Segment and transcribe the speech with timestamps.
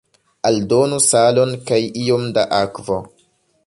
[0.49, 3.03] Aldonu salon kaj iom da akvo.